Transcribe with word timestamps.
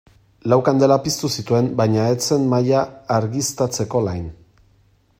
Lau 0.53 0.57
kandela 0.69 0.97
piztu 1.07 1.29
zituen 1.41 1.69
baina 1.81 2.07
ez 2.15 2.17
zen 2.31 2.49
mahaia 2.55 2.83
argiztatzeko 3.19 4.07
lain. 4.11 4.29